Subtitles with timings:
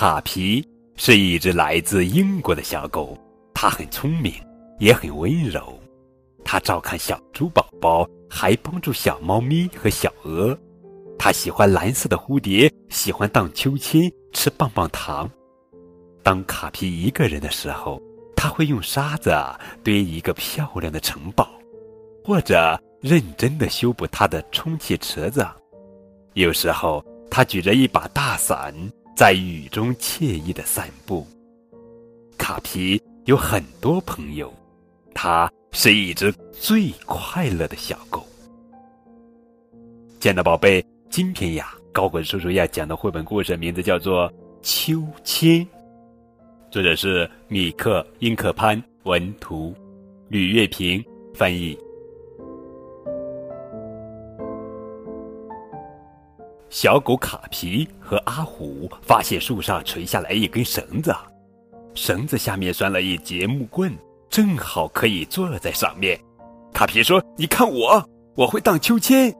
[0.00, 3.18] 卡皮是一只来自英国的小狗，
[3.52, 4.32] 它很聪明，
[4.78, 5.76] 也很温柔。
[6.44, 10.56] 它照看小猪宝宝，还帮助小猫咪和小鹅。
[11.18, 15.28] 它喜欢蓝色的蝴蝶，喜欢荡秋千，吃棒棒糖。
[16.22, 18.00] 当卡皮一个人的时候，
[18.36, 19.34] 他会用沙子
[19.82, 21.50] 堆一个漂亮的城堡，
[22.24, 25.44] 或者认真的修补他的充气池子。
[26.34, 28.72] 有时候，他举着一把大伞。
[29.18, 31.26] 在雨中惬意的散步。
[32.38, 34.54] 卡皮有很多朋友，
[35.12, 38.24] 它是一只最快乐的小狗。
[40.20, 44.30] 亲爱的宝贝，今天呀，高滚叔叔要讲的绘本故事名字叫做
[44.62, 45.66] 《秋千》，
[46.70, 49.74] 作者是米克·英克潘，文图，
[50.28, 51.76] 吕月平翻译。
[56.70, 61.14] 小狗卡皮和阿虎发现树上垂下来一根绳子，
[61.94, 63.92] 绳子下面拴了一节木棍，
[64.28, 66.18] 正好可以坐在上面。
[66.74, 69.34] 卡皮说：“你看我，我会荡秋千。”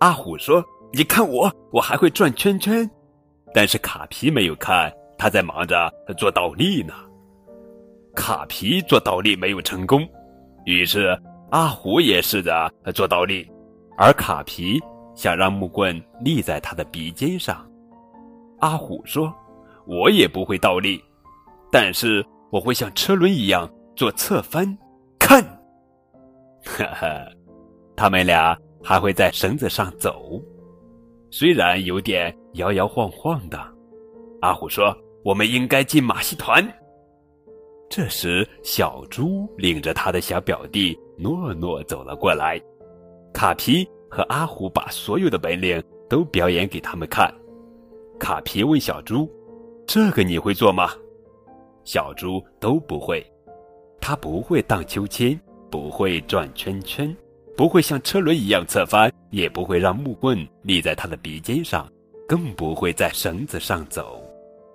[0.00, 2.88] 阿虎说：“你看我，我还会转圈圈。”
[3.52, 6.94] 但是卡皮没有看，他在忙着做倒立呢。
[8.14, 10.08] 卡皮做倒立没有成功，
[10.64, 11.18] 于是
[11.50, 13.46] 阿虎也试着做倒立，
[13.98, 14.80] 而卡皮。
[15.16, 17.68] 想让木棍立在他的鼻尖上，
[18.60, 19.34] 阿虎说
[19.88, 21.02] ：“我也不会倒立，
[21.72, 24.76] 但是我会像车轮一样做侧翻。”
[25.18, 25.42] 看，
[26.64, 27.26] 哈哈，
[27.96, 30.40] 他们俩还会在绳子上走，
[31.30, 33.58] 虽然有点摇摇晃晃的。
[34.42, 36.62] 阿虎说：“我们应该进马戏团。”
[37.88, 42.60] 这时，小猪领着他的小表弟诺诺走了过来，
[43.32, 43.88] 卡皮。
[44.08, 47.32] 和阿虎把所有的本领都表演给他们看。
[48.18, 49.30] 卡皮问小猪
[49.86, 50.90] ：“这个你会做吗？”
[51.84, 53.24] 小猪都不会。
[54.00, 55.38] 他不会荡秋千，
[55.70, 57.14] 不会转圈圈，
[57.56, 61.90] 不会像车轮一样侧翻，也不会让木棍立在他的鼻尖上，
[62.28, 64.22] 更不会在绳子上走。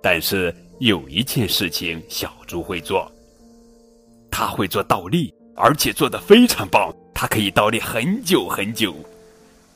[0.02, 3.10] 但是有一件事情小猪会做，
[4.30, 6.92] 他会做倒立，而且做得非常棒。
[7.14, 8.94] 他可以倒立很久很久。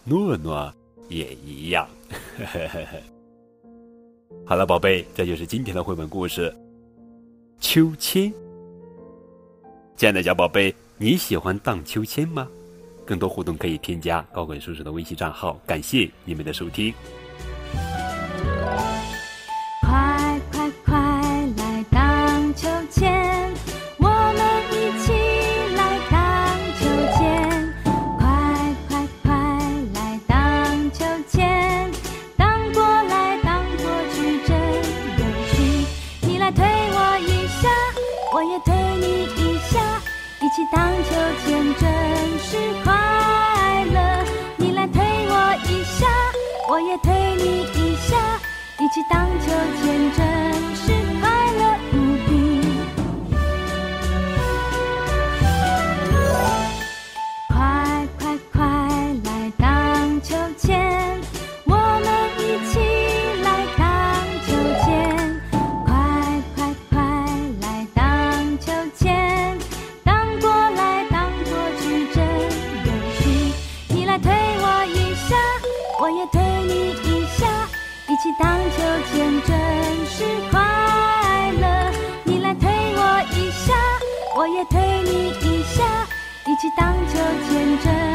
[0.09, 0.73] 诺诺
[1.09, 1.89] 也一样。
[4.47, 6.49] 好了，宝贝，这就是今天的绘本故事
[7.61, 8.33] 《秋千》。
[9.97, 12.49] 亲爱的小宝贝，你喜欢荡秋千吗？
[13.05, 15.61] 更多互动可以添加高滚叔叔的微信账号。
[15.67, 16.95] 感谢你们的收听。
[40.57, 41.11] 一起荡秋
[41.45, 44.25] 千真是快乐
[44.57, 46.07] 你来推我一下
[46.71, 48.17] 我也推你一下
[48.79, 49.51] 一起荡秋
[49.83, 50.56] 千真
[84.47, 86.07] 我也推你一下，
[86.47, 87.19] 一起荡秋
[87.49, 88.06] 千，真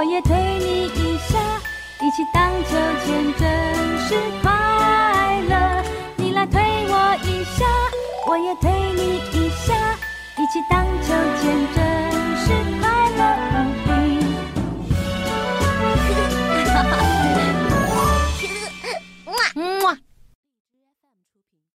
[0.00, 1.38] 我也推你一下
[2.00, 2.74] 一起荡秋
[3.04, 5.84] 千真是快乐。
[6.16, 6.58] 你来推
[6.88, 7.66] 我一下
[8.26, 9.74] 我也推你一下
[10.38, 11.12] 一起荡秋
[11.42, 11.84] 千真
[12.38, 12.79] 是